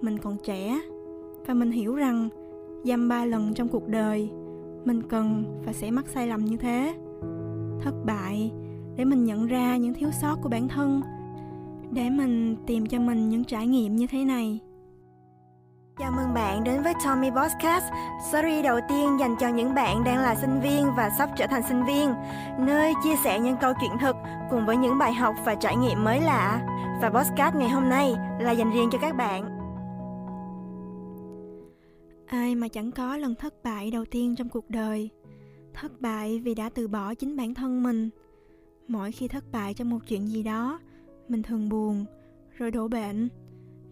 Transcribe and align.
mình 0.00 0.18
còn 0.18 0.36
trẻ 0.44 0.80
và 1.46 1.54
mình 1.54 1.70
hiểu 1.70 1.94
rằng 1.94 2.28
dăm 2.84 3.08
ba 3.08 3.24
lần 3.24 3.54
trong 3.54 3.68
cuộc 3.68 3.88
đời 3.88 4.30
mình 4.84 5.02
cần 5.08 5.44
và 5.66 5.72
sẽ 5.72 5.90
mắc 5.90 6.04
sai 6.08 6.26
lầm 6.26 6.44
như 6.44 6.56
thế 6.56 6.94
thất 7.80 7.94
bại 8.04 8.52
để 8.96 9.04
mình 9.04 9.24
nhận 9.24 9.46
ra 9.46 9.76
những 9.76 9.94
thiếu 9.94 10.10
sót 10.22 10.36
của 10.42 10.48
bản 10.48 10.68
thân 10.68 11.02
để 11.90 12.10
mình 12.10 12.56
tìm 12.66 12.86
cho 12.86 13.00
mình 13.00 13.28
những 13.28 13.44
trải 13.44 13.66
nghiệm 13.66 13.96
như 13.96 14.06
thế 14.06 14.24
này 14.24 14.60
Chào 15.98 16.10
mừng 16.10 16.34
bạn 16.34 16.64
đến 16.64 16.82
với 16.82 16.92
Tommy 17.04 17.30
Podcast, 17.30 17.84
series 18.32 18.64
đầu 18.64 18.80
tiên 18.88 19.16
dành 19.20 19.36
cho 19.40 19.48
những 19.48 19.74
bạn 19.74 20.04
đang 20.04 20.18
là 20.18 20.34
sinh 20.34 20.60
viên 20.60 20.94
và 20.96 21.10
sắp 21.18 21.28
trở 21.36 21.46
thành 21.46 21.62
sinh 21.68 21.84
viên, 21.84 22.14
nơi 22.58 22.94
chia 23.04 23.16
sẻ 23.24 23.40
những 23.40 23.56
câu 23.60 23.72
chuyện 23.80 23.90
thực 24.00 24.16
cùng 24.50 24.66
với 24.66 24.76
những 24.76 24.98
bài 24.98 25.12
học 25.12 25.34
và 25.44 25.54
trải 25.54 25.76
nghiệm 25.76 26.04
mới 26.04 26.20
lạ. 26.20 26.60
Và 27.02 27.10
podcast 27.10 27.54
ngày 27.54 27.68
hôm 27.68 27.88
nay 27.88 28.14
là 28.38 28.52
dành 28.52 28.70
riêng 28.70 28.88
cho 28.92 28.98
các 28.98 29.16
bạn 29.16 29.53
ai 32.34 32.54
mà 32.54 32.68
chẳng 32.68 32.90
có 32.90 33.16
lần 33.16 33.34
thất 33.34 33.62
bại 33.62 33.90
đầu 33.90 34.04
tiên 34.04 34.34
trong 34.36 34.48
cuộc 34.48 34.70
đời. 34.70 35.10
Thất 35.74 36.00
bại 36.00 36.38
vì 36.38 36.54
đã 36.54 36.68
từ 36.68 36.88
bỏ 36.88 37.14
chính 37.14 37.36
bản 37.36 37.54
thân 37.54 37.82
mình. 37.82 38.10
Mỗi 38.88 39.12
khi 39.12 39.28
thất 39.28 39.52
bại 39.52 39.74
trong 39.74 39.90
một 39.90 39.98
chuyện 40.08 40.28
gì 40.28 40.42
đó, 40.42 40.80
mình 41.28 41.42
thường 41.42 41.68
buồn, 41.68 42.04
rồi 42.56 42.70
đổ 42.70 42.88
bệnh, 42.88 43.28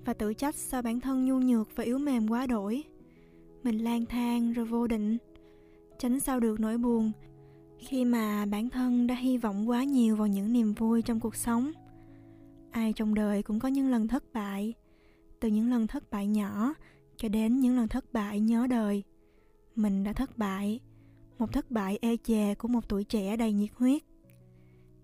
và 0.04 0.14
tự 0.14 0.34
trách 0.34 0.54
sao 0.54 0.82
bản 0.82 1.00
thân 1.00 1.24
nhu 1.24 1.38
nhược 1.38 1.76
và 1.76 1.84
yếu 1.84 1.98
mềm 1.98 2.28
quá 2.28 2.46
đổi. 2.46 2.84
Mình 3.62 3.78
lang 3.78 4.06
thang 4.06 4.52
rồi 4.52 4.64
vô 4.64 4.86
định. 4.86 5.18
Tránh 5.98 6.20
sao 6.20 6.40
được 6.40 6.60
nỗi 6.60 6.78
buồn 6.78 7.12
khi 7.78 8.04
mà 8.04 8.46
bản 8.46 8.70
thân 8.70 9.06
đã 9.06 9.14
hy 9.14 9.38
vọng 9.38 9.68
quá 9.68 9.84
nhiều 9.84 10.16
vào 10.16 10.26
những 10.26 10.52
niềm 10.52 10.72
vui 10.72 11.02
trong 11.02 11.20
cuộc 11.20 11.36
sống. 11.36 11.72
Ai 12.70 12.92
trong 12.92 13.14
đời 13.14 13.42
cũng 13.42 13.58
có 13.60 13.68
những 13.68 13.90
lần 13.90 14.08
thất 14.08 14.32
bại. 14.32 14.74
Từ 15.40 15.48
những 15.48 15.70
lần 15.70 15.86
thất 15.86 16.10
bại 16.10 16.26
nhỏ 16.26 16.74
cho 17.22 17.28
đến 17.28 17.60
những 17.60 17.76
lần 17.76 17.88
thất 17.88 18.12
bại 18.12 18.40
nhớ 18.40 18.66
đời. 18.70 19.02
Mình 19.74 20.04
đã 20.04 20.12
thất 20.12 20.38
bại, 20.38 20.80
một 21.38 21.52
thất 21.52 21.70
bại 21.70 21.98
ê 22.02 22.16
chề 22.16 22.54
của 22.54 22.68
một 22.68 22.88
tuổi 22.88 23.04
trẻ 23.04 23.36
đầy 23.36 23.52
nhiệt 23.52 23.70
huyết. 23.74 24.02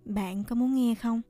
Bạn 0.05 0.45
có 0.45 0.55
muốn 0.55 0.75
nghe 0.75 0.95
không? 0.95 1.23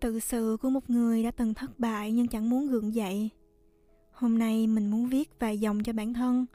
Tự 0.00 0.20
sự 0.20 0.56
của 0.62 0.70
một 0.70 0.90
người 0.90 1.22
đã 1.22 1.30
từng 1.30 1.54
thất 1.54 1.78
bại 1.78 2.12
nhưng 2.12 2.28
chẳng 2.28 2.50
muốn 2.50 2.66
gượng 2.66 2.94
dậy. 2.94 3.30
Hôm 4.12 4.38
nay 4.38 4.66
mình 4.66 4.90
muốn 4.90 5.06
viết 5.08 5.30
vài 5.38 5.58
dòng 5.58 5.82
cho 5.82 5.92
bản 5.92 6.14
thân, 6.14 6.46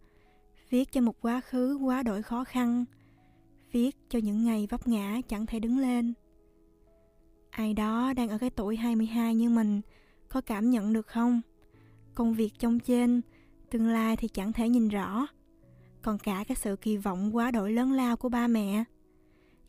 viết 0.70 0.92
cho 0.92 1.02
một 1.02 1.22
quá 1.22 1.42
khứ 1.42 1.76
quá 1.76 2.04
đổi 2.04 2.22
khó 2.24 2.44
khăn, 2.44 2.86
viết 3.72 3.98
cho 4.10 4.20
những 4.20 4.44
ngày 4.44 4.68
vấp 4.70 4.88
ngã 4.88 5.22
chẳng 5.28 5.46
thể 5.46 5.60
đứng 5.60 5.78
lên. 5.78 6.14
Ai 7.50 7.74
đó 7.74 8.14
đang 8.14 8.30
ở 8.30 8.38
cái 8.38 8.50
tuổi 8.50 8.76
22 8.76 9.36
như 9.36 9.50
mình 9.50 9.82
có 10.30 10.42
cảm 10.42 10.70
nhận 10.70 10.94
được 10.94 11.08
không? 11.08 11.42
Công 12.16 12.34
việc 12.34 12.54
trong 12.60 12.80
trên 12.80 13.22
tương 13.72 13.88
lai 13.88 14.18
thì 14.18 14.28
chẳng 14.28 14.54
thể 14.54 14.70
nhìn 14.70 14.90
rõ. 14.90 15.28
Còn 16.02 16.18
cả 16.18 16.44
cái 16.48 16.56
sự 16.56 16.76
kỳ 16.76 16.98
vọng 16.98 17.36
quá 17.36 17.52
đổi 17.52 17.72
lớn 17.72 17.92
lao 17.92 18.18
của 18.18 18.30
ba 18.30 18.48
mẹ. 18.48 18.84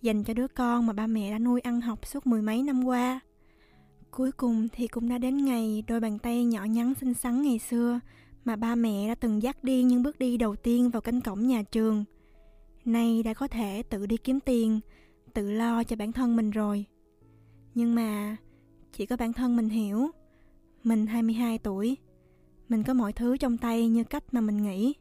Dành 0.01 0.25
cho 0.25 0.35
đứa 0.35 0.49
con 0.49 0.87
mà 0.87 0.93
ba 0.93 1.07
mẹ 1.07 1.31
đã 1.31 1.39
nuôi 1.39 1.61
ăn 1.61 1.81
học 1.81 2.07
suốt 2.07 2.27
mười 2.27 2.43
mấy 2.43 2.63
năm 2.63 2.85
qua. 2.85 3.21
Cuối 4.11 4.33
cùng 4.33 4.69
thì 4.73 4.89
cũng 4.89 5.09
đã 5.09 5.19
đến 5.19 5.45
ngày 5.45 5.85
đôi 5.87 6.01
bàn 6.01 6.19
tay 6.19 6.45
nhỏ 6.45 6.65
nhắn 6.65 6.95
xinh 7.01 7.15
xắn 7.15 7.43
ngày 7.43 7.59
xưa 7.59 8.01
mà 8.45 8.57
ba 8.57 8.75
mẹ 8.75 9.09
đã 9.09 9.15
từng 9.15 9.43
dắt 9.43 9.65
đi 9.65 9.83
những 9.83 10.03
bước 10.03 10.19
đi 10.19 10.37
đầu 10.37 10.57
tiên 10.57 10.91
vào 10.91 11.03
cánh 11.03 11.21
cổng 11.21 11.47
nhà 11.47 11.63
trường. 11.63 12.05
Nay 12.85 13.23
đã 13.23 13.35
có 13.35 13.49
thể 13.49 13.83
tự 13.83 14.07
đi 14.07 14.17
kiếm 14.17 14.41
tiền, 14.41 14.81
tự 15.35 15.51
lo 15.51 15.85
cho 15.85 15.97
bản 15.97 16.13
thân 16.13 16.37
mình 16.37 16.51
rồi. 16.51 16.85
Nhưng 17.75 17.95
mà 17.95 18.37
chỉ 18.93 19.07
có 19.07 19.17
bản 19.17 19.33
thân 19.33 19.57
mình 19.57 19.69
hiểu, 19.69 20.11
mình 20.85 21.07
22 21.07 21.59
tuổi 21.59 21.97
mình 22.73 22.83
có 22.83 22.95
mọi 22.95 23.13
thứ 23.13 23.37
trong 23.37 23.59
tay 23.59 23.89
như 23.89 24.05
cách 24.05 24.25
mà 24.33 24.41
mình 24.41 24.63
nghĩ. 24.63 24.95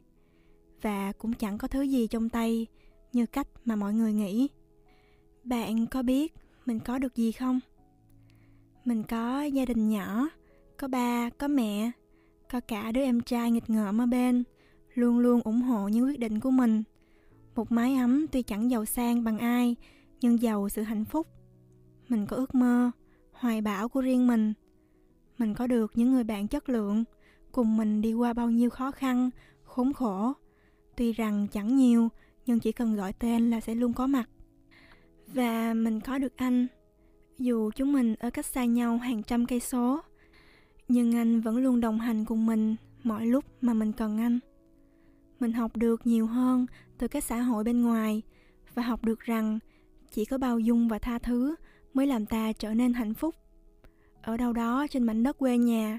Và 0.82 1.12
cũng 1.12 1.32
chẳng 1.32 1.58
có 1.58 1.68
thứ 1.68 1.82
gì 1.82 2.06
trong 2.06 2.28
tay 2.28 2.66
như 3.12 3.26
cách 3.26 3.48
mà 3.64 3.76
mọi 3.76 3.94
người 3.94 4.12
nghĩ. 4.12 4.48
Bạn 5.44 5.86
có 5.86 6.02
biết 6.02 6.34
mình 6.66 6.80
có 6.80 6.98
được 6.98 7.16
gì 7.16 7.32
không? 7.32 7.60
Mình 8.84 9.02
có 9.02 9.42
gia 9.42 9.64
đình 9.64 9.88
nhỏ, 9.88 10.28
có 10.76 10.88
ba, 10.88 11.30
có 11.30 11.48
mẹ, 11.48 11.90
có 12.52 12.60
cả 12.60 12.92
đứa 12.92 13.00
em 13.00 13.20
trai 13.20 13.50
nghịch 13.50 13.70
ngợm 13.70 14.00
ở 14.00 14.06
bên, 14.06 14.44
luôn 14.94 15.18
luôn 15.18 15.40
ủng 15.44 15.62
hộ 15.62 15.88
những 15.88 16.04
quyết 16.04 16.18
định 16.18 16.40
của 16.40 16.50
mình. 16.50 16.82
Một 17.54 17.72
mái 17.72 17.94
ấm 17.94 18.26
tuy 18.32 18.42
chẳng 18.42 18.70
giàu 18.70 18.84
sang 18.84 19.24
bằng 19.24 19.38
ai, 19.38 19.76
nhưng 20.20 20.42
giàu 20.42 20.68
sự 20.68 20.82
hạnh 20.82 21.04
phúc. 21.04 21.26
Mình 22.08 22.26
có 22.26 22.36
ước 22.36 22.54
mơ, 22.54 22.90
hoài 23.32 23.60
bão 23.60 23.88
của 23.88 24.00
riêng 24.00 24.26
mình. 24.26 24.52
Mình 25.38 25.54
có 25.54 25.66
được 25.66 25.92
những 25.94 26.12
người 26.12 26.24
bạn 26.24 26.48
chất 26.48 26.68
lượng 26.68 27.04
cùng 27.52 27.76
mình 27.76 28.00
đi 28.00 28.12
qua 28.12 28.32
bao 28.32 28.50
nhiêu 28.50 28.70
khó 28.70 28.90
khăn, 28.90 29.30
khốn 29.64 29.92
khổ. 29.92 30.32
Tuy 30.96 31.12
rằng 31.12 31.46
chẳng 31.52 31.76
nhiều, 31.76 32.08
nhưng 32.46 32.60
chỉ 32.60 32.72
cần 32.72 32.96
gọi 32.96 33.12
tên 33.12 33.50
là 33.50 33.60
sẽ 33.60 33.74
luôn 33.74 33.92
có 33.92 34.06
mặt. 34.06 34.28
Và 35.26 35.74
mình 35.74 36.00
có 36.00 36.18
được 36.18 36.36
anh. 36.36 36.66
Dù 37.38 37.70
chúng 37.70 37.92
mình 37.92 38.14
ở 38.14 38.30
cách 38.30 38.46
xa 38.46 38.64
nhau 38.64 38.96
hàng 38.96 39.22
trăm 39.22 39.46
cây 39.46 39.60
số, 39.60 40.00
nhưng 40.88 41.16
anh 41.16 41.40
vẫn 41.40 41.56
luôn 41.56 41.80
đồng 41.80 41.98
hành 41.98 42.24
cùng 42.24 42.46
mình 42.46 42.76
mọi 43.02 43.26
lúc 43.26 43.44
mà 43.60 43.74
mình 43.74 43.92
cần 43.92 44.18
anh. 44.18 44.38
Mình 45.40 45.52
học 45.52 45.76
được 45.76 46.06
nhiều 46.06 46.26
hơn 46.26 46.66
từ 46.98 47.08
cái 47.08 47.22
xã 47.22 47.40
hội 47.40 47.64
bên 47.64 47.82
ngoài 47.82 48.22
và 48.74 48.82
học 48.82 49.04
được 49.04 49.20
rằng 49.20 49.58
chỉ 50.10 50.24
có 50.24 50.38
bao 50.38 50.58
dung 50.58 50.88
và 50.88 50.98
tha 50.98 51.18
thứ 51.18 51.54
mới 51.94 52.06
làm 52.06 52.26
ta 52.26 52.52
trở 52.52 52.74
nên 52.74 52.92
hạnh 52.92 53.14
phúc. 53.14 53.34
Ở 54.22 54.36
đâu 54.36 54.52
đó 54.52 54.86
trên 54.90 55.02
mảnh 55.02 55.22
đất 55.22 55.38
quê 55.38 55.58
nhà 55.58 55.98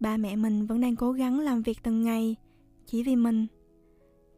ba 0.00 0.16
mẹ 0.16 0.36
mình 0.36 0.66
vẫn 0.66 0.80
đang 0.80 0.96
cố 0.96 1.12
gắng 1.12 1.40
làm 1.40 1.62
việc 1.62 1.78
từng 1.82 2.02
ngày, 2.02 2.36
chỉ 2.86 3.02
vì 3.02 3.16
mình. 3.16 3.46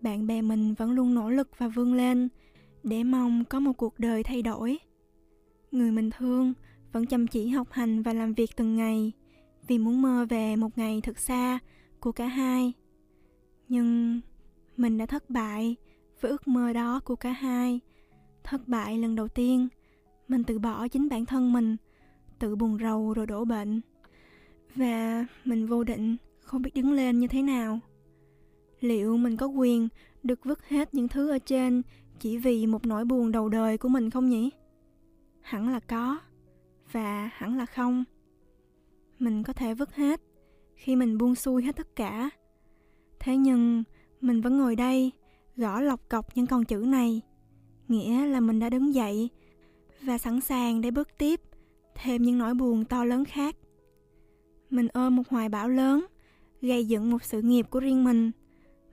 Bạn 0.00 0.26
bè 0.26 0.42
mình 0.42 0.74
vẫn 0.74 0.90
luôn 0.90 1.14
nỗ 1.14 1.30
lực 1.30 1.50
và 1.58 1.68
vươn 1.68 1.94
lên 1.94 2.28
để 2.82 3.04
mong 3.04 3.44
có 3.44 3.60
một 3.60 3.72
cuộc 3.72 3.98
đời 3.98 4.22
thay 4.22 4.42
đổi. 4.42 4.78
Người 5.72 5.90
mình 5.90 6.10
thương 6.10 6.52
vẫn 6.92 7.06
chăm 7.06 7.26
chỉ 7.26 7.48
học 7.48 7.68
hành 7.70 8.02
và 8.02 8.12
làm 8.12 8.34
việc 8.34 8.50
từng 8.56 8.76
ngày 8.76 9.12
vì 9.66 9.78
muốn 9.78 10.02
mơ 10.02 10.26
về 10.28 10.56
một 10.56 10.78
ngày 10.78 11.00
thật 11.00 11.18
xa 11.18 11.58
của 12.00 12.12
cả 12.12 12.26
hai. 12.26 12.72
Nhưng 13.68 14.20
mình 14.76 14.98
đã 14.98 15.06
thất 15.06 15.30
bại 15.30 15.76
với 16.20 16.30
ước 16.30 16.48
mơ 16.48 16.72
đó 16.72 17.00
của 17.04 17.16
cả 17.16 17.32
hai. 17.32 17.80
Thất 18.44 18.68
bại 18.68 18.98
lần 18.98 19.14
đầu 19.14 19.28
tiên, 19.28 19.68
mình 20.28 20.44
tự 20.44 20.58
bỏ 20.58 20.88
chính 20.88 21.08
bản 21.08 21.26
thân 21.26 21.52
mình, 21.52 21.76
tự 22.38 22.56
buồn 22.56 22.78
rầu 22.82 23.12
rồi 23.12 23.26
đổ 23.26 23.44
bệnh 23.44 23.80
và 24.74 25.26
mình 25.44 25.66
vô 25.66 25.84
định, 25.84 26.16
không 26.40 26.62
biết 26.62 26.70
đứng 26.74 26.92
lên 26.92 27.18
như 27.18 27.26
thế 27.26 27.42
nào. 27.42 27.80
Liệu 28.80 29.16
mình 29.16 29.36
có 29.36 29.46
quyền 29.46 29.88
được 30.22 30.44
vứt 30.44 30.68
hết 30.68 30.94
những 30.94 31.08
thứ 31.08 31.30
ở 31.30 31.38
trên 31.38 31.82
chỉ 32.20 32.38
vì 32.38 32.66
một 32.66 32.86
nỗi 32.86 33.04
buồn 33.04 33.32
đầu 33.32 33.48
đời 33.48 33.78
của 33.78 33.88
mình 33.88 34.10
không 34.10 34.28
nhỉ? 34.28 34.50
Hẳn 35.40 35.68
là 35.68 35.80
có, 35.80 36.18
và 36.92 37.30
hẳn 37.32 37.56
là 37.56 37.66
không. 37.66 38.04
Mình 39.18 39.42
có 39.42 39.52
thể 39.52 39.74
vứt 39.74 39.94
hết 39.94 40.20
khi 40.74 40.96
mình 40.96 41.18
buông 41.18 41.34
xuôi 41.34 41.62
hết 41.62 41.76
tất 41.76 41.96
cả. 41.96 42.30
Thế 43.20 43.36
nhưng 43.36 43.84
mình 44.20 44.40
vẫn 44.40 44.58
ngồi 44.58 44.76
đây, 44.76 45.12
gõ 45.56 45.80
lọc 45.80 46.08
cọc 46.08 46.36
những 46.36 46.46
con 46.46 46.64
chữ 46.64 46.76
này, 46.76 47.20
nghĩa 47.88 48.26
là 48.26 48.40
mình 48.40 48.58
đã 48.58 48.70
đứng 48.70 48.94
dậy 48.94 49.28
và 50.02 50.18
sẵn 50.18 50.40
sàng 50.40 50.80
để 50.80 50.90
bước 50.90 51.08
tiếp 51.18 51.40
thêm 51.94 52.22
những 52.22 52.38
nỗi 52.38 52.54
buồn 52.54 52.84
to 52.84 53.04
lớn 53.04 53.24
khác 53.24 53.56
mình 54.70 54.88
ôm 54.92 55.16
một 55.16 55.28
hoài 55.28 55.48
bão 55.48 55.68
lớn, 55.68 56.06
gây 56.62 56.88
dựng 56.88 57.10
một 57.10 57.22
sự 57.22 57.42
nghiệp 57.42 57.66
của 57.70 57.80
riêng 57.80 58.04
mình. 58.04 58.30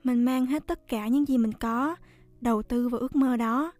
Mình 0.04 0.24
mang 0.24 0.46
hết 0.46 0.66
tất 0.66 0.88
cả 0.88 1.08
những 1.08 1.28
gì 1.28 1.38
mình 1.38 1.52
có, 1.52 1.96
đầu 2.40 2.62
tư 2.62 2.88
vào 2.88 3.00
ước 3.00 3.16
mơ 3.16 3.36
đó. 3.36 3.72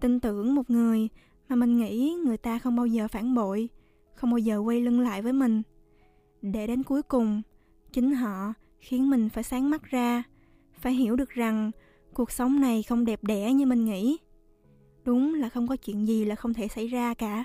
Tin 0.00 0.20
tưởng 0.20 0.54
một 0.54 0.70
người 0.70 1.08
mà 1.48 1.56
mình 1.56 1.76
nghĩ 1.78 2.16
người 2.24 2.36
ta 2.36 2.58
không 2.58 2.76
bao 2.76 2.86
giờ 2.86 3.08
phản 3.08 3.34
bội, 3.34 3.68
không 4.14 4.30
bao 4.30 4.38
giờ 4.38 4.58
quay 4.58 4.80
lưng 4.80 5.00
lại 5.00 5.22
với 5.22 5.32
mình. 5.32 5.62
Để 6.42 6.66
đến 6.66 6.82
cuối 6.82 7.02
cùng, 7.02 7.42
chính 7.92 8.14
họ 8.14 8.52
khiến 8.78 9.10
mình 9.10 9.28
phải 9.28 9.44
sáng 9.44 9.70
mắt 9.70 9.82
ra, 9.82 10.22
phải 10.80 10.92
hiểu 10.92 11.16
được 11.16 11.30
rằng 11.30 11.70
cuộc 12.14 12.30
sống 12.30 12.60
này 12.60 12.82
không 12.82 13.04
đẹp 13.04 13.24
đẽ 13.24 13.52
như 13.52 13.66
mình 13.66 13.84
nghĩ. 13.84 14.18
Đúng 15.04 15.34
là 15.34 15.48
không 15.48 15.68
có 15.68 15.76
chuyện 15.76 16.06
gì 16.06 16.24
là 16.24 16.34
không 16.34 16.54
thể 16.54 16.68
xảy 16.68 16.86
ra 16.86 17.14
cả 17.14 17.44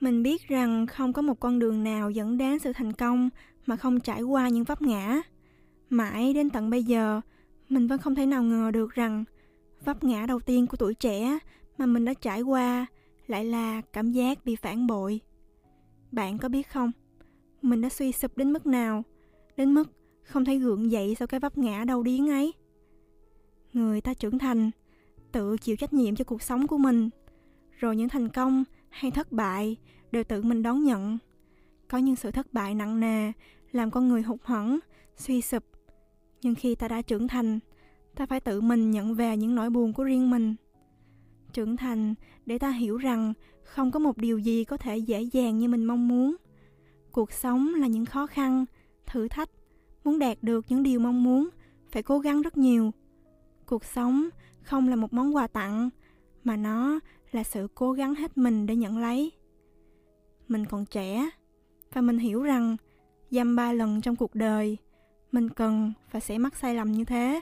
mình 0.00 0.22
biết 0.22 0.48
rằng 0.48 0.86
không 0.86 1.12
có 1.12 1.22
một 1.22 1.40
con 1.40 1.58
đường 1.58 1.84
nào 1.84 2.10
dẫn 2.10 2.38
đến 2.38 2.58
sự 2.58 2.72
thành 2.72 2.92
công 2.92 3.30
mà 3.66 3.76
không 3.76 4.00
trải 4.00 4.22
qua 4.22 4.48
những 4.48 4.64
vấp 4.64 4.82
ngã. 4.82 5.22
Mãi 5.90 6.34
đến 6.34 6.50
tận 6.50 6.70
bây 6.70 6.84
giờ, 6.84 7.20
mình 7.68 7.86
vẫn 7.86 7.98
không 7.98 8.14
thể 8.14 8.26
nào 8.26 8.42
ngờ 8.42 8.70
được 8.70 8.90
rằng 8.90 9.24
vấp 9.84 10.04
ngã 10.04 10.26
đầu 10.26 10.40
tiên 10.40 10.66
của 10.66 10.76
tuổi 10.76 10.94
trẻ 10.94 11.38
mà 11.78 11.86
mình 11.86 12.04
đã 12.04 12.14
trải 12.14 12.42
qua 12.42 12.86
lại 13.26 13.44
là 13.44 13.80
cảm 13.92 14.12
giác 14.12 14.44
bị 14.44 14.56
phản 14.56 14.86
bội. 14.86 15.20
Bạn 16.12 16.38
có 16.38 16.48
biết 16.48 16.70
không? 16.70 16.92
Mình 17.62 17.80
đã 17.80 17.88
suy 17.88 18.12
sụp 18.12 18.36
đến 18.36 18.52
mức 18.52 18.66
nào, 18.66 19.02
đến 19.56 19.74
mức 19.74 19.90
không 20.22 20.44
thể 20.44 20.56
gượng 20.56 20.90
dậy 20.90 21.14
sau 21.18 21.28
cái 21.28 21.40
vấp 21.40 21.58
ngã 21.58 21.84
đau 21.84 22.02
điếng 22.02 22.30
ấy. 22.30 22.52
Người 23.72 24.00
ta 24.00 24.14
trưởng 24.14 24.38
thành, 24.38 24.70
tự 25.32 25.56
chịu 25.56 25.76
trách 25.76 25.92
nhiệm 25.92 26.16
cho 26.16 26.24
cuộc 26.24 26.42
sống 26.42 26.66
của 26.66 26.78
mình, 26.78 27.10
rồi 27.78 27.96
những 27.96 28.08
thành 28.08 28.28
công 28.28 28.64
hay 28.98 29.10
thất 29.10 29.32
bại 29.32 29.76
đều 30.12 30.24
tự 30.24 30.42
mình 30.42 30.62
đón 30.62 30.84
nhận 30.84 31.18
có 31.88 31.98
những 31.98 32.16
sự 32.16 32.30
thất 32.30 32.52
bại 32.52 32.74
nặng 32.74 33.00
nề 33.00 33.32
làm 33.72 33.90
con 33.90 34.08
người 34.08 34.22
hụt 34.22 34.40
hẫng, 34.42 34.78
suy 35.16 35.40
sụp. 35.40 35.64
Nhưng 36.42 36.54
khi 36.54 36.74
ta 36.74 36.88
đã 36.88 37.02
trưởng 37.02 37.28
thành, 37.28 37.58
ta 38.16 38.26
phải 38.26 38.40
tự 38.40 38.60
mình 38.60 38.90
nhận 38.90 39.14
về 39.14 39.36
những 39.36 39.54
nỗi 39.54 39.70
buồn 39.70 39.92
của 39.92 40.04
riêng 40.04 40.30
mình. 40.30 40.54
Trưởng 41.52 41.76
thành 41.76 42.14
để 42.46 42.58
ta 42.58 42.70
hiểu 42.70 42.96
rằng 42.96 43.32
không 43.64 43.90
có 43.90 43.98
một 43.98 44.16
điều 44.16 44.38
gì 44.38 44.64
có 44.64 44.76
thể 44.76 44.96
dễ 44.96 45.22
dàng 45.22 45.58
như 45.58 45.68
mình 45.68 45.84
mong 45.84 46.08
muốn. 46.08 46.36
Cuộc 47.12 47.32
sống 47.32 47.74
là 47.74 47.86
những 47.86 48.04
khó 48.04 48.26
khăn, 48.26 48.64
thử 49.06 49.28
thách, 49.28 49.50
muốn 50.04 50.18
đạt 50.18 50.38
được 50.42 50.64
những 50.68 50.82
điều 50.82 51.00
mong 51.00 51.24
muốn 51.24 51.48
phải 51.90 52.02
cố 52.02 52.18
gắng 52.18 52.42
rất 52.42 52.56
nhiều. 52.56 52.90
Cuộc 53.66 53.84
sống 53.84 54.28
không 54.62 54.88
là 54.88 54.96
một 54.96 55.12
món 55.12 55.36
quà 55.36 55.46
tặng 55.46 55.90
mà 56.44 56.56
nó 56.56 57.00
là 57.32 57.42
sự 57.42 57.68
cố 57.74 57.92
gắng 57.92 58.14
hết 58.14 58.38
mình 58.38 58.66
để 58.66 58.76
nhận 58.76 58.98
lấy. 58.98 59.32
Mình 60.48 60.66
còn 60.66 60.86
trẻ, 60.86 61.30
và 61.92 62.00
mình 62.00 62.18
hiểu 62.18 62.42
rằng 62.42 62.76
dăm 63.30 63.56
ba 63.56 63.72
lần 63.72 64.00
trong 64.00 64.16
cuộc 64.16 64.34
đời, 64.34 64.76
mình 65.32 65.48
cần 65.48 65.92
và 66.10 66.20
sẽ 66.20 66.38
mắc 66.38 66.56
sai 66.56 66.74
lầm 66.74 66.92
như 66.92 67.04
thế. 67.04 67.40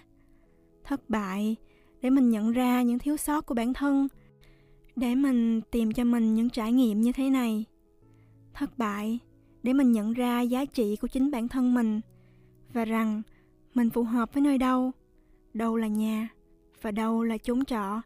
Thất 0.84 1.10
bại 1.10 1.56
để 2.00 2.10
mình 2.10 2.30
nhận 2.30 2.52
ra 2.52 2.82
những 2.82 2.98
thiếu 2.98 3.16
sót 3.16 3.46
của 3.46 3.54
bản 3.54 3.74
thân, 3.74 4.08
để 4.96 5.14
mình 5.14 5.60
tìm 5.70 5.92
cho 5.92 6.04
mình 6.04 6.34
những 6.34 6.50
trải 6.50 6.72
nghiệm 6.72 7.00
như 7.00 7.12
thế 7.12 7.30
này. 7.30 7.64
Thất 8.54 8.78
bại 8.78 9.18
để 9.62 9.72
mình 9.72 9.92
nhận 9.92 10.12
ra 10.12 10.40
giá 10.40 10.64
trị 10.64 10.96
của 10.96 11.08
chính 11.08 11.30
bản 11.30 11.48
thân 11.48 11.74
mình, 11.74 12.00
và 12.72 12.84
rằng 12.84 13.22
mình 13.74 13.90
phù 13.90 14.02
hợp 14.02 14.34
với 14.34 14.42
nơi 14.42 14.58
đâu 14.58 14.92
đâu 15.54 15.76
là 15.76 15.86
nhà 15.86 16.28
và 16.82 16.90
đâu 16.90 17.22
là 17.22 17.38
chốn 17.38 17.64
trọ 17.64 18.02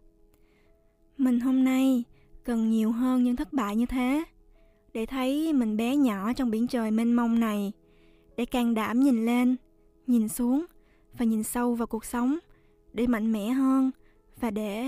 mình 1.21 1.41
hôm 1.41 1.65
nay 1.65 2.05
cần 2.45 2.71
nhiều 2.71 2.93
hơn 2.93 3.25
những 3.25 3.37
thất 3.37 3.53
bại 3.53 3.77
như 3.77 3.87
thế. 3.87 4.25
Để 4.93 5.07
thấy 5.07 5.53
mình 5.53 5.77
bé 5.77 5.97
nhỏ 5.97 6.33
trong 6.33 6.51
biển 6.51 6.67
trời 6.67 6.91
mênh 6.91 7.13
mông 7.13 7.41
này. 7.41 7.73
Để 8.37 8.45
can 8.45 8.75
đảm 8.75 9.01
nhìn 9.01 9.27
lên, 9.27 9.57
nhìn 10.07 10.29
xuống 10.29 10.65
và 11.19 11.25
nhìn 11.25 11.43
sâu 11.43 11.75
vào 11.75 11.87
cuộc 11.87 12.05
sống. 12.05 12.39
Để 12.93 13.07
mạnh 13.07 13.33
mẽ 13.33 13.49
hơn 13.49 13.91
và 14.41 14.51
để 14.51 14.85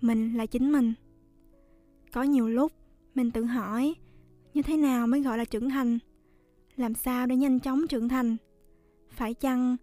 mình 0.00 0.36
là 0.36 0.46
chính 0.46 0.72
mình. 0.72 0.94
Có 2.12 2.22
nhiều 2.22 2.48
lúc 2.48 2.72
mình 3.14 3.30
tự 3.30 3.44
hỏi, 3.44 3.94
như 4.54 4.62
thế 4.62 4.76
nào 4.76 5.06
mới 5.06 5.22
gọi 5.22 5.38
là 5.38 5.44
trưởng 5.44 5.70
thành? 5.70 5.98
Làm 6.76 6.94
sao 6.94 7.26
để 7.26 7.36
nhanh 7.36 7.60
chóng 7.60 7.86
trưởng 7.88 8.08
thành? 8.08 8.36
Phải 9.10 9.34
chăng 9.34 9.76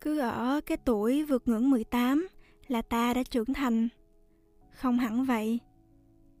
cứ 0.00 0.18
ở 0.18 0.60
cái 0.66 0.76
tuổi 0.76 1.24
vượt 1.24 1.48
ngưỡng 1.48 1.70
18 1.70 2.28
là 2.68 2.82
ta 2.82 3.14
đã 3.14 3.22
trưởng 3.22 3.54
thành? 3.54 3.88
Không 4.72 4.98
hẳn 4.98 5.24
vậy. 5.24 5.60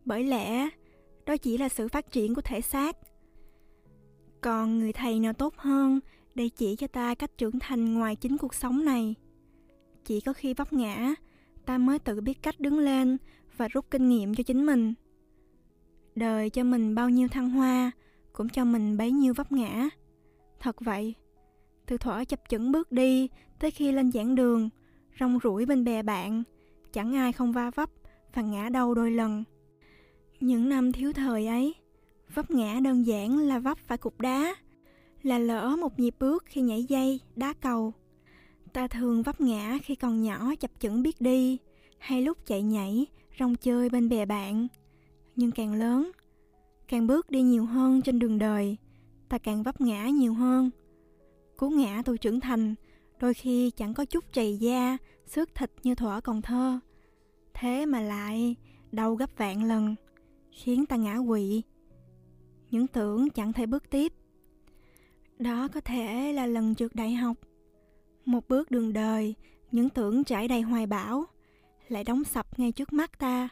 Bởi 0.04 0.24
lẽ, 0.24 0.68
đó 1.26 1.36
chỉ 1.36 1.58
là 1.58 1.68
sự 1.68 1.88
phát 1.88 2.10
triển 2.10 2.34
của 2.34 2.40
thể 2.40 2.60
xác. 2.60 2.96
Còn 4.40 4.78
người 4.78 4.92
thầy 4.92 5.20
nào 5.20 5.32
tốt 5.32 5.54
hơn 5.56 6.00
để 6.34 6.48
chỉ 6.48 6.76
cho 6.76 6.86
ta 6.86 7.14
cách 7.14 7.38
trưởng 7.38 7.58
thành 7.58 7.94
ngoài 7.94 8.16
chính 8.16 8.38
cuộc 8.38 8.54
sống 8.54 8.84
này? 8.84 9.14
Chỉ 10.04 10.20
có 10.20 10.32
khi 10.32 10.54
vấp 10.54 10.72
ngã, 10.72 11.14
ta 11.66 11.78
mới 11.78 11.98
tự 11.98 12.20
biết 12.20 12.42
cách 12.42 12.60
đứng 12.60 12.78
lên 12.78 13.16
và 13.56 13.68
rút 13.68 13.90
kinh 13.90 14.08
nghiệm 14.08 14.34
cho 14.34 14.42
chính 14.42 14.66
mình. 14.66 14.94
Đời 16.14 16.50
cho 16.50 16.64
mình 16.64 16.94
bao 16.94 17.10
nhiêu 17.10 17.28
thăng 17.28 17.50
hoa, 17.50 17.90
cũng 18.32 18.48
cho 18.48 18.64
mình 18.64 18.96
bấy 18.96 19.10
nhiêu 19.10 19.34
vấp 19.34 19.52
ngã. 19.52 19.88
Thật 20.60 20.80
vậy, 20.80 21.14
từ 21.86 21.98
thuở 21.98 22.24
chập 22.24 22.40
chững 22.48 22.72
bước 22.72 22.92
đi 22.92 23.28
tới 23.58 23.70
khi 23.70 23.92
lên 23.92 24.12
giảng 24.12 24.34
đường, 24.34 24.68
rong 25.20 25.38
ruổi 25.42 25.66
bên 25.66 25.84
bè 25.84 26.02
bạn, 26.02 26.42
chẳng 26.92 27.16
ai 27.16 27.32
không 27.32 27.52
va 27.52 27.70
vấp 27.70 27.90
và 28.34 28.42
ngã 28.42 28.68
đầu 28.68 28.94
đôi 28.94 29.10
lần. 29.10 29.44
Những 30.40 30.68
năm 30.68 30.92
thiếu 30.92 31.12
thời 31.12 31.46
ấy, 31.46 31.74
vấp 32.34 32.50
ngã 32.50 32.80
đơn 32.80 33.06
giản 33.06 33.38
là 33.38 33.58
vấp 33.58 33.78
phải 33.78 33.98
cục 33.98 34.20
đá, 34.20 34.54
là 35.22 35.38
lỡ 35.38 35.76
một 35.80 35.98
nhịp 35.98 36.14
bước 36.20 36.44
khi 36.46 36.60
nhảy 36.60 36.84
dây, 36.84 37.20
đá 37.36 37.52
cầu. 37.52 37.92
Ta 38.72 38.88
thường 38.88 39.22
vấp 39.22 39.40
ngã 39.40 39.78
khi 39.82 39.94
còn 39.94 40.22
nhỏ 40.22 40.54
chập 40.60 40.70
chững 40.78 41.02
biết 41.02 41.20
đi, 41.20 41.58
hay 41.98 42.22
lúc 42.22 42.38
chạy 42.46 42.62
nhảy, 42.62 43.06
rong 43.40 43.54
chơi 43.54 43.88
bên 43.88 44.08
bè 44.08 44.26
bạn. 44.26 44.68
Nhưng 45.36 45.50
càng 45.50 45.74
lớn, 45.74 46.10
càng 46.88 47.06
bước 47.06 47.30
đi 47.30 47.42
nhiều 47.42 47.64
hơn 47.64 48.02
trên 48.02 48.18
đường 48.18 48.38
đời, 48.38 48.76
ta 49.28 49.38
càng 49.38 49.62
vấp 49.62 49.80
ngã 49.80 50.08
nhiều 50.08 50.34
hơn. 50.34 50.70
Cú 51.56 51.70
ngã 51.70 52.02
tôi 52.04 52.18
trưởng 52.18 52.40
thành, 52.40 52.74
đôi 53.20 53.34
khi 53.34 53.70
chẳng 53.70 53.94
có 53.94 54.04
chút 54.04 54.24
chày 54.32 54.56
da, 54.56 54.98
xước 55.26 55.54
thịt 55.54 55.70
như 55.82 55.94
thuở 55.94 56.20
còn 56.20 56.42
thơ 56.42 56.78
thế 57.54 57.86
mà 57.86 58.00
lại, 58.00 58.56
đau 58.92 59.14
gấp 59.14 59.30
vạn 59.36 59.64
lần, 59.64 59.94
khiến 60.50 60.86
ta 60.86 60.96
ngã 60.96 61.18
quỵ. 61.28 61.62
Những 62.70 62.86
tưởng 62.86 63.30
chẳng 63.30 63.52
thể 63.52 63.66
bước 63.66 63.90
tiếp. 63.90 64.12
Đó 65.38 65.68
có 65.68 65.80
thể 65.80 66.32
là 66.32 66.46
lần 66.46 66.74
trượt 66.74 66.94
đại 66.94 67.14
học. 67.14 67.36
Một 68.24 68.48
bước 68.48 68.70
đường 68.70 68.92
đời, 68.92 69.34
những 69.72 69.88
tưởng 69.88 70.24
trải 70.24 70.48
đầy 70.48 70.60
hoài 70.60 70.86
bão, 70.86 71.24
lại 71.88 72.04
đóng 72.04 72.24
sập 72.24 72.58
ngay 72.58 72.72
trước 72.72 72.92
mắt 72.92 73.18
ta. 73.18 73.48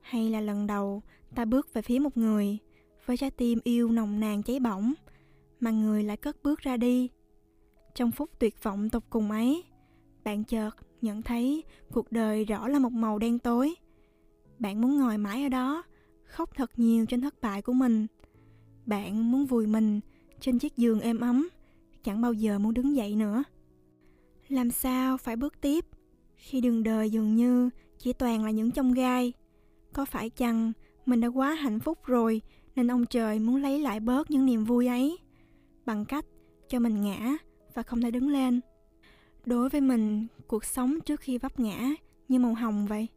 Hay 0.00 0.30
là 0.30 0.40
lần 0.40 0.66
đầu, 0.66 1.02
ta 1.34 1.44
bước 1.44 1.74
về 1.74 1.82
phía 1.82 1.98
một 1.98 2.16
người, 2.16 2.58
với 3.06 3.16
trái 3.16 3.30
tim 3.30 3.58
yêu 3.64 3.90
nồng 3.90 4.20
nàn 4.20 4.42
cháy 4.42 4.60
bỏng, 4.60 4.94
mà 5.60 5.70
người 5.70 6.02
lại 6.02 6.16
cất 6.16 6.42
bước 6.42 6.60
ra 6.60 6.76
đi. 6.76 7.10
Trong 7.94 8.10
phút 8.10 8.30
tuyệt 8.38 8.62
vọng 8.62 8.90
tột 8.90 9.02
cùng 9.10 9.30
ấy 9.30 9.64
bạn 10.24 10.44
chợt 10.44 10.70
nhận 11.02 11.22
thấy 11.22 11.64
cuộc 11.92 12.12
đời 12.12 12.44
rõ 12.44 12.68
là 12.68 12.78
một 12.78 12.92
màu 12.92 13.18
đen 13.18 13.38
tối. 13.38 13.74
Bạn 14.58 14.80
muốn 14.80 14.98
ngồi 14.98 15.18
mãi 15.18 15.42
ở 15.42 15.48
đó, 15.48 15.82
khóc 16.24 16.50
thật 16.56 16.70
nhiều 16.76 17.06
trên 17.06 17.20
thất 17.20 17.40
bại 17.40 17.62
của 17.62 17.72
mình. 17.72 18.06
Bạn 18.86 19.32
muốn 19.32 19.46
vùi 19.46 19.66
mình 19.66 20.00
trên 20.40 20.58
chiếc 20.58 20.76
giường 20.76 21.00
êm 21.00 21.20
ấm, 21.20 21.48
chẳng 22.02 22.20
bao 22.20 22.32
giờ 22.32 22.58
muốn 22.58 22.74
đứng 22.74 22.96
dậy 22.96 23.16
nữa. 23.16 23.44
Làm 24.48 24.70
sao 24.70 25.16
phải 25.16 25.36
bước 25.36 25.60
tiếp 25.60 25.84
khi 26.36 26.60
đường 26.60 26.82
đời 26.82 27.10
dường 27.10 27.34
như 27.34 27.70
chỉ 27.98 28.12
toàn 28.12 28.44
là 28.44 28.50
những 28.50 28.70
chông 28.70 28.92
gai? 28.92 29.32
Có 29.92 30.04
phải 30.04 30.30
chăng 30.30 30.72
mình 31.06 31.20
đã 31.20 31.28
quá 31.28 31.54
hạnh 31.54 31.80
phúc 31.80 31.98
rồi 32.04 32.42
nên 32.76 32.90
ông 32.90 33.06
trời 33.06 33.38
muốn 33.38 33.62
lấy 33.62 33.78
lại 33.78 34.00
bớt 34.00 34.30
những 34.30 34.46
niềm 34.46 34.64
vui 34.64 34.86
ấy? 34.86 35.18
Bằng 35.86 36.04
cách 36.04 36.24
cho 36.68 36.78
mình 36.78 37.00
ngã 37.00 37.36
và 37.74 37.82
không 37.82 38.00
thể 38.00 38.10
đứng 38.10 38.28
lên 38.28 38.60
đối 39.46 39.68
với 39.68 39.80
mình, 39.80 40.26
cuộc 40.46 40.64
sống 40.64 41.00
trước 41.00 41.20
khi 41.20 41.38
vấp 41.38 41.60
ngã 41.60 41.90
như 42.28 42.38
màu 42.38 42.54
hồng 42.54 42.86
vậy. 42.86 43.08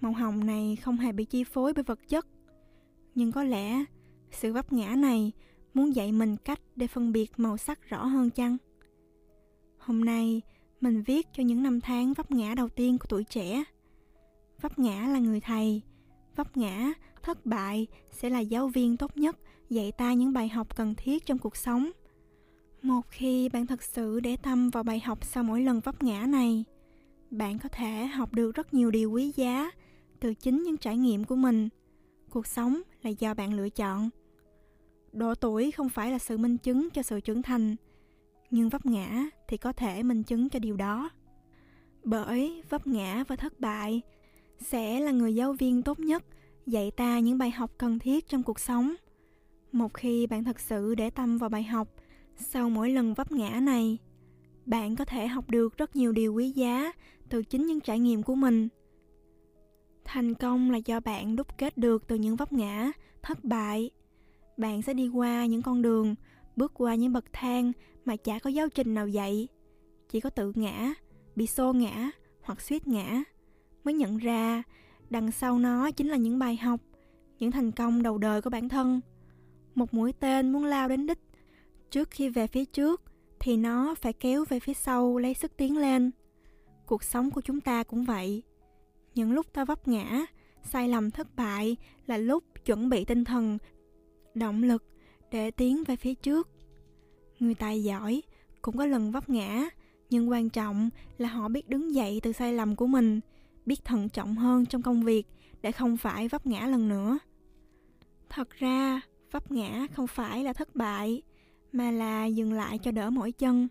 Màu 0.00 0.12
hồng 0.12 0.46
này 0.46 0.76
không 0.76 0.96
hề 0.96 1.12
bị 1.12 1.24
chi 1.24 1.44
phối 1.44 1.72
bởi 1.72 1.82
vật 1.82 1.98
chất. 2.08 2.26
Nhưng 3.14 3.32
có 3.32 3.44
lẽ 3.44 3.84
sự 4.30 4.52
vấp 4.52 4.72
ngã 4.72 4.94
này 4.94 5.32
muốn 5.74 5.94
dạy 5.94 6.12
mình 6.12 6.36
cách 6.36 6.60
để 6.76 6.86
phân 6.86 7.12
biệt 7.12 7.30
màu 7.36 7.56
sắc 7.56 7.88
rõ 7.88 8.04
hơn 8.04 8.30
chăng? 8.30 8.56
Hôm 9.78 10.04
nay, 10.04 10.42
mình 10.80 11.02
viết 11.02 11.26
cho 11.32 11.42
những 11.42 11.62
năm 11.62 11.80
tháng 11.80 12.12
vấp 12.12 12.30
ngã 12.30 12.54
đầu 12.54 12.68
tiên 12.68 12.98
của 12.98 13.06
tuổi 13.08 13.24
trẻ. 13.24 13.64
Vấp 14.60 14.78
ngã 14.78 15.06
là 15.06 15.18
người 15.18 15.40
thầy. 15.40 15.82
Vấp 16.36 16.56
ngã, 16.56 16.92
thất 17.22 17.46
bại 17.46 17.86
sẽ 18.10 18.30
là 18.30 18.40
giáo 18.40 18.68
viên 18.68 18.96
tốt 18.96 19.16
nhất 19.16 19.36
dạy 19.70 19.92
ta 19.92 20.12
những 20.12 20.32
bài 20.32 20.48
học 20.48 20.76
cần 20.76 20.94
thiết 20.94 21.26
trong 21.26 21.38
cuộc 21.38 21.56
sống 21.56 21.90
một 22.86 23.10
khi 23.10 23.48
bạn 23.48 23.66
thật 23.66 23.82
sự 23.82 24.20
để 24.20 24.36
tâm 24.36 24.70
vào 24.70 24.82
bài 24.82 25.00
học 25.00 25.24
sau 25.24 25.44
mỗi 25.44 25.60
lần 25.60 25.80
vấp 25.80 26.02
ngã 26.02 26.26
này, 26.26 26.64
bạn 27.30 27.58
có 27.58 27.68
thể 27.68 28.06
học 28.06 28.32
được 28.32 28.54
rất 28.54 28.74
nhiều 28.74 28.90
điều 28.90 29.10
quý 29.10 29.32
giá 29.36 29.70
từ 30.20 30.34
chính 30.34 30.62
những 30.62 30.76
trải 30.76 30.96
nghiệm 30.96 31.24
của 31.24 31.36
mình. 31.36 31.68
Cuộc 32.30 32.46
sống 32.46 32.82
là 33.02 33.10
do 33.10 33.34
bạn 33.34 33.54
lựa 33.54 33.68
chọn. 33.68 34.10
Độ 35.12 35.34
tuổi 35.34 35.70
không 35.70 35.88
phải 35.88 36.10
là 36.10 36.18
sự 36.18 36.38
minh 36.38 36.58
chứng 36.58 36.88
cho 36.90 37.02
sự 37.02 37.20
trưởng 37.20 37.42
thành, 37.42 37.76
nhưng 38.50 38.68
vấp 38.68 38.86
ngã 38.86 39.24
thì 39.48 39.56
có 39.56 39.72
thể 39.72 40.02
minh 40.02 40.22
chứng 40.22 40.48
cho 40.48 40.58
điều 40.58 40.76
đó. 40.76 41.10
Bởi 42.04 42.62
vấp 42.68 42.86
ngã 42.86 43.24
và 43.28 43.36
thất 43.36 43.60
bại 43.60 44.02
sẽ 44.60 45.00
là 45.00 45.10
người 45.10 45.34
giáo 45.34 45.52
viên 45.52 45.82
tốt 45.82 46.00
nhất 46.00 46.24
dạy 46.66 46.90
ta 46.90 47.18
những 47.18 47.38
bài 47.38 47.50
học 47.50 47.70
cần 47.78 47.98
thiết 47.98 48.28
trong 48.28 48.42
cuộc 48.42 48.60
sống. 48.60 48.94
Một 49.72 49.94
khi 49.94 50.26
bạn 50.26 50.44
thật 50.44 50.60
sự 50.60 50.94
để 50.94 51.10
tâm 51.10 51.38
vào 51.38 51.50
bài 51.50 51.62
học 51.62 51.88
sau 52.36 52.70
mỗi 52.70 52.90
lần 52.90 53.14
vấp 53.14 53.32
ngã 53.32 53.60
này, 53.60 53.98
bạn 54.66 54.96
có 54.96 55.04
thể 55.04 55.26
học 55.26 55.50
được 55.50 55.76
rất 55.76 55.96
nhiều 55.96 56.12
điều 56.12 56.34
quý 56.34 56.50
giá 56.50 56.92
từ 57.28 57.42
chính 57.42 57.66
những 57.66 57.80
trải 57.80 57.98
nghiệm 57.98 58.22
của 58.22 58.34
mình. 58.34 58.68
Thành 60.04 60.34
công 60.34 60.70
là 60.70 60.78
do 60.84 61.00
bạn 61.00 61.36
đúc 61.36 61.58
kết 61.58 61.78
được 61.78 62.06
từ 62.08 62.16
những 62.16 62.36
vấp 62.36 62.52
ngã, 62.52 62.92
thất 63.22 63.44
bại. 63.44 63.90
Bạn 64.56 64.82
sẽ 64.82 64.94
đi 64.94 65.08
qua 65.08 65.46
những 65.46 65.62
con 65.62 65.82
đường, 65.82 66.14
bước 66.56 66.72
qua 66.74 66.94
những 66.94 67.12
bậc 67.12 67.24
thang 67.32 67.72
mà 68.04 68.16
chả 68.16 68.38
có 68.38 68.50
giáo 68.50 68.68
trình 68.68 68.94
nào 68.94 69.08
dạy. 69.08 69.48
Chỉ 70.08 70.20
có 70.20 70.30
tự 70.30 70.52
ngã, 70.54 70.94
bị 71.36 71.46
xô 71.46 71.72
ngã 71.72 72.10
hoặc 72.42 72.60
suýt 72.60 72.86
ngã 72.86 73.22
mới 73.84 73.94
nhận 73.94 74.16
ra 74.16 74.62
đằng 75.10 75.30
sau 75.30 75.58
nó 75.58 75.90
chính 75.90 76.08
là 76.08 76.16
những 76.16 76.38
bài 76.38 76.56
học, 76.56 76.80
những 77.38 77.50
thành 77.50 77.72
công 77.72 78.02
đầu 78.02 78.18
đời 78.18 78.42
của 78.42 78.50
bản 78.50 78.68
thân. 78.68 79.00
Một 79.74 79.94
mũi 79.94 80.12
tên 80.12 80.52
muốn 80.52 80.64
lao 80.64 80.88
đến 80.88 81.06
đích 81.06 81.18
trước 81.90 82.10
khi 82.10 82.28
về 82.28 82.46
phía 82.46 82.64
trước 82.64 83.02
thì 83.40 83.56
nó 83.56 83.94
phải 83.94 84.12
kéo 84.12 84.44
về 84.48 84.60
phía 84.60 84.74
sau 84.74 85.18
lấy 85.18 85.34
sức 85.34 85.56
tiến 85.56 85.76
lên. 85.76 86.10
Cuộc 86.86 87.02
sống 87.02 87.30
của 87.30 87.40
chúng 87.40 87.60
ta 87.60 87.82
cũng 87.82 88.04
vậy. 88.04 88.42
Những 89.14 89.32
lúc 89.32 89.52
ta 89.52 89.64
vấp 89.64 89.88
ngã 89.88 90.26
sai 90.62 90.88
lầm 90.88 91.10
thất 91.10 91.36
bại 91.36 91.76
là 92.06 92.16
lúc 92.16 92.44
chuẩn 92.64 92.88
bị 92.88 93.04
tinh 93.04 93.24
thần 93.24 93.58
động 94.34 94.62
lực 94.62 94.84
để 95.30 95.50
tiến 95.50 95.84
về 95.86 95.96
phía 95.96 96.14
trước. 96.14 96.48
Người 97.38 97.54
tài 97.54 97.82
giỏi 97.84 98.22
cũng 98.62 98.76
có 98.76 98.86
lần 98.86 99.12
vấp 99.12 99.28
ngã, 99.28 99.68
nhưng 100.10 100.30
quan 100.30 100.50
trọng 100.50 100.90
là 101.18 101.28
họ 101.28 101.48
biết 101.48 101.68
đứng 101.68 101.94
dậy 101.94 102.20
từ 102.22 102.32
sai 102.32 102.52
lầm 102.52 102.76
của 102.76 102.86
mình, 102.86 103.20
biết 103.66 103.84
thận 103.84 104.08
trọng 104.08 104.34
hơn 104.34 104.66
trong 104.66 104.82
công 104.82 105.02
việc 105.02 105.26
để 105.62 105.72
không 105.72 105.96
phải 105.96 106.28
vấp 106.28 106.46
ngã 106.46 106.66
lần 106.66 106.88
nữa. 106.88 107.18
Thật 108.28 108.50
ra, 108.50 109.00
vấp 109.30 109.52
ngã 109.52 109.86
không 109.92 110.06
phải 110.06 110.44
là 110.44 110.52
thất 110.52 110.74
bại, 110.76 111.22
mà 111.76 111.90
là 111.90 112.26
dừng 112.26 112.52
lại 112.52 112.78
cho 112.78 112.90
đỡ 112.90 113.10
mỗi 113.10 113.32
chân. 113.32 113.68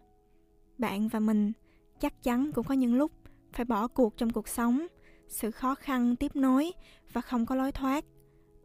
Bạn 0.77 1.07
và 1.07 1.19
mình 1.19 1.51
chắc 1.99 2.23
chắn 2.23 2.51
cũng 2.51 2.65
có 2.65 2.75
những 2.75 2.95
lúc 2.95 3.11
phải 3.53 3.65
bỏ 3.65 3.87
cuộc 3.87 4.17
trong 4.17 4.29
cuộc 4.29 4.47
sống, 4.47 4.87
sự 5.27 5.51
khó 5.51 5.75
khăn 5.75 6.15
tiếp 6.15 6.35
nối 6.35 6.71
và 7.13 7.21
không 7.21 7.45
có 7.45 7.55
lối 7.55 7.71
thoát. 7.71 8.05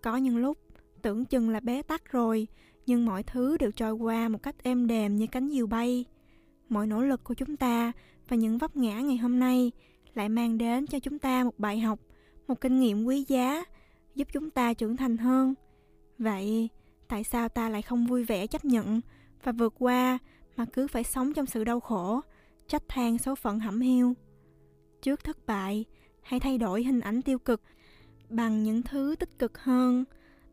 Có 0.03 0.17
những 0.17 0.37
lúc 0.37 0.59
tưởng 1.03 1.25
chừng 1.25 1.51
là 1.51 1.61
bế 1.61 1.83
tắc 1.83 2.13
rồi, 2.13 2.47
nhưng 2.87 3.07
mọi 3.07 3.23
thứ 3.23 3.57
đều 3.59 3.71
trôi 3.71 3.93
qua 3.93 4.29
một 4.29 4.43
cách 4.43 4.63
êm 4.63 4.87
đềm 4.87 5.17
như 5.17 5.27
cánh 5.27 5.51
diều 5.51 5.67
bay. 5.67 6.05
Mọi 6.69 6.87
nỗ 6.87 7.03
lực 7.03 7.25
của 7.25 7.35
chúng 7.35 7.57
ta 7.57 7.93
và 8.29 8.37
những 8.37 8.59
vấp 8.59 8.77
ngã 8.77 9.01
ngày 9.01 9.17
hôm 9.17 9.39
nay 9.39 9.73
lại 10.15 10.29
mang 10.29 10.59
đến 10.59 10.87
cho 10.87 10.99
chúng 10.99 11.19
ta 11.19 11.45
một 11.45 11.59
bài 11.59 11.81
học, 11.81 12.01
một 12.49 12.61
kinh 12.61 12.81
nghiệm 12.81 13.05
quý 13.05 13.25
giá, 13.29 13.65
giúp 14.15 14.29
chúng 14.33 14.51
ta 14.51 14.75
trưởng 14.75 14.97
thành 14.97 15.17
hơn. 15.17 15.55
Vậy, 16.19 16.69
tại 17.09 17.25
sao 17.25 17.49
ta 17.49 17.69
lại 17.69 17.83
không 17.83 18.07
vui 18.07 18.25
vẻ 18.25 18.47
chấp 18.47 18.65
nhận 18.65 19.01
và 19.43 19.53
vượt 19.53 19.75
qua 19.79 20.19
mà 20.57 20.65
cứ 20.73 20.87
phải 20.89 21.05
sống 21.05 21.33
trong 21.33 21.47
sự 21.47 21.65
đau 21.65 21.81
khổ, 21.81 22.21
trách 22.69 22.89
than 22.89 23.19
số 23.19 23.35
phận 23.35 23.61
hẩm 23.61 23.81
hiu? 23.81 24.15
Trước 25.03 25.25
thất 25.25 25.47
bại, 25.47 25.85
hãy 26.23 26.41
thay 26.41 26.59
đổi 26.59 26.85
hình 26.85 27.01
ảnh 27.01 27.23
tiêu 27.23 27.39
cực 27.39 27.63
bằng 28.29 28.63
những 28.63 28.83
thứ 28.83 29.15
tích 29.19 29.39
cực 29.39 29.59
hơn, 29.59 30.05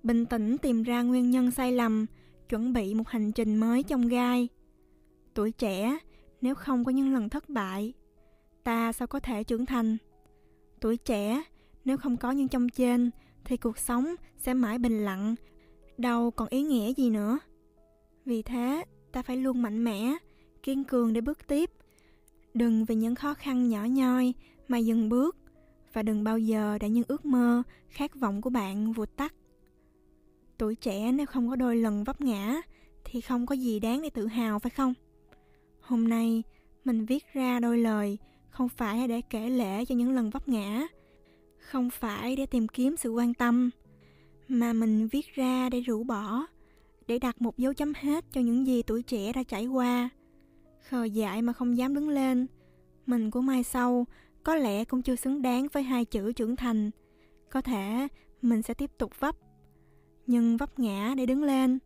bình 0.04 0.26
tĩnh 0.26 0.58
tìm 0.58 0.84
ra 0.84 1.02
nguyên 1.02 1.32
nhân 1.32 1.52
sai 1.52 1.72
lầm, 1.72 2.06
chuẩn 2.50 2.74
bị 2.74 2.94
một 2.94 3.08
hành 3.08 3.32
trình 3.32 3.58
mới 3.58 3.84
trong 3.84 4.08
gai. 4.08 4.48
Tuổi 5.34 5.52
trẻ, 5.52 5.98
nếu 6.42 6.56
không 6.56 6.86
có 6.86 6.92
những 6.92 7.14
lần 7.14 7.30
thất 7.30 7.50
bại, 7.50 7.94
ta 8.64 8.92
sao 8.92 9.08
có 9.08 9.20
thể 9.20 9.44
trưởng 9.44 9.66
thành? 9.66 9.98
Tuổi 10.80 10.98
trẻ, 10.98 11.44
nếu 11.86 11.98
không 11.98 12.18
có 12.18 12.32
những 12.32 12.48
trong 12.48 12.70
trên, 12.70 13.12
thì 13.46 13.58
cuộc 13.58 13.78
sống 13.78 14.16
sẽ 14.38 14.54
mãi 14.54 14.78
bình 14.78 15.06
lặng, 15.06 15.36
đâu 15.98 16.32
còn 16.32 16.48
ý 16.48 16.64
nghĩa 16.64 16.94
gì 16.94 17.10
nữa. 17.10 17.40
Vì 18.28 18.42
thế, 18.42 18.86
ta 19.12 19.22
phải 19.22 19.38
luôn 19.38 19.62
mạnh 19.62 19.84
mẽ, 19.84 20.18
kiên 20.64 20.84
cường 20.84 21.14
để 21.14 21.22
bước 21.22 21.48
tiếp. 21.48 21.70
Đừng 22.54 22.86
vì 22.86 22.96
những 22.96 23.16
khó 23.16 23.34
khăn 23.34 23.70
nhỏ 23.70 23.86
nhoi 23.86 24.34
mà 24.68 24.78
dừng 24.78 25.10
bước 25.10 25.38
và 25.94 26.04
đừng 26.04 26.24
bao 26.24 26.40
giờ 26.40 26.78
để 26.82 26.90
những 26.90 27.04
ước 27.08 27.26
mơ, 27.26 27.64
khát 27.90 28.16
vọng 28.16 28.42
của 28.42 28.50
bạn 28.50 28.92
vụt 28.94 29.10
tắt. 29.16 29.34
Tuổi 30.58 30.76
trẻ 30.76 31.12
nếu 31.12 31.26
không 31.26 31.50
có 31.50 31.56
đôi 31.56 31.76
lần 31.76 32.04
vấp 32.04 32.22
ngã 32.22 32.62
thì 33.04 33.22
không 33.22 33.46
có 33.46 33.56
gì 33.56 33.80
đáng 33.80 34.02
để 34.02 34.10
tự 34.10 34.28
hào 34.28 34.60
phải 34.60 34.70
không? 34.70 34.94
Hôm 35.82 36.08
nay 36.08 36.44
mình 36.86 37.06
viết 37.06 37.24
ra 37.34 37.60
đôi 37.60 37.78
lời 37.78 38.18
không 38.50 38.70
phải 38.70 39.08
để 39.08 39.22
kể 39.22 39.50
lễ 39.50 39.86
cho 39.86 39.96
những 39.96 40.12
lần 40.12 40.30
vấp 40.30 40.48
ngã, 40.48 40.88
không 41.60 41.90
phải 41.90 42.36
để 42.36 42.46
tìm 42.46 42.68
kiếm 42.68 42.98
sự 42.98 43.12
quan 43.12 43.34
tâm, 43.34 43.70
mà 44.48 44.74
mình 44.74 45.08
viết 45.08 45.34
ra 45.34 45.70
để 45.70 45.82
rũ 45.82 46.04
bỏ, 46.04 46.48
để 47.08 47.20
đặt 47.20 47.42
một 47.42 47.58
dấu 47.58 47.74
chấm 47.74 47.94
hết 47.96 48.26
cho 48.32 48.42
những 48.42 48.68
gì 48.68 48.82
tuổi 48.82 49.04
trẻ 49.04 49.34
đã 49.34 49.44
trải 49.44 49.68
qua. 49.68 50.10
Khờ 50.90 51.04
dại 51.04 51.42
mà 51.42 51.54
không 51.54 51.78
dám 51.78 51.94
đứng 51.94 52.10
lên, 52.10 52.48
mình 53.06 53.32
của 53.32 53.42
mai 53.42 53.64
sau 53.64 54.06
có 54.44 54.56
lẽ 54.56 54.86
cũng 54.86 55.02
chưa 55.02 55.16
xứng 55.16 55.42
đáng 55.42 55.68
với 55.74 55.84
hai 55.84 56.06
chữ 56.06 56.32
trưởng 56.34 56.56
thành. 56.56 56.92
Có 57.50 57.62
thể 57.62 58.08
mình 58.42 58.62
sẽ 58.62 58.74
tiếp 58.74 58.92
tục 58.98 59.20
vấp, 59.20 59.36
nhưng 60.28 60.58
vấp 60.58 60.80
ngã 60.80 61.14
để 61.18 61.26
đứng 61.26 61.44
lên. 61.44 61.80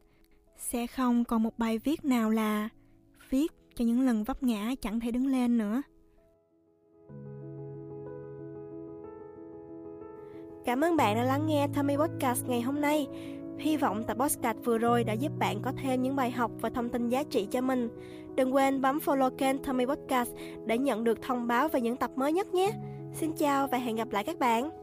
Sẽ 0.57 0.87
không 0.87 1.25
còn 1.25 1.43
một 1.43 1.57
bài 1.57 1.77
viết 1.77 2.05
nào 2.05 2.29
là 2.29 2.69
viết 3.29 3.51
cho 3.75 3.85
những 3.85 4.01
lần 4.01 4.23
vấp 4.23 4.43
ngã 4.43 4.75
chẳng 4.81 4.99
thể 4.99 5.11
đứng 5.11 5.27
lên 5.27 5.57
nữa. 5.57 5.81
Cảm 10.65 10.81
ơn 10.81 10.95
bạn 10.95 11.15
đã 11.15 11.23
lắng 11.23 11.45
nghe 11.47 11.67
Tommy 11.75 11.95
Podcast 11.97 12.45
ngày 12.47 12.61
hôm 12.61 12.81
nay. 12.81 13.07
Hy 13.61 13.77
vọng 13.77 14.03
tập 14.03 14.17
podcast 14.19 14.57
vừa 14.63 14.77
rồi 14.77 15.03
đã 15.03 15.13
giúp 15.13 15.31
bạn 15.39 15.61
có 15.61 15.71
thêm 15.83 16.01
những 16.01 16.15
bài 16.15 16.31
học 16.31 16.51
và 16.61 16.69
thông 16.69 16.89
tin 16.89 17.09
giá 17.09 17.23
trị 17.23 17.47
cho 17.51 17.61
mình. 17.61 17.89
Đừng 18.35 18.55
quên 18.55 18.81
bấm 18.81 18.99
follow 19.05 19.29
kênh 19.29 19.57
Tommy 19.57 19.85
Podcast 19.85 20.29
để 20.65 20.77
nhận 20.77 21.03
được 21.03 21.21
thông 21.21 21.47
báo 21.47 21.67
về 21.67 21.81
những 21.81 21.97
tập 21.97 22.11
mới 22.15 22.33
nhất 22.33 22.53
nhé. 22.53 22.71
Xin 23.13 23.31
chào 23.33 23.67
và 23.67 23.77
hẹn 23.77 23.95
gặp 23.95 24.11
lại 24.11 24.23
các 24.23 24.39
bạn. 24.39 24.80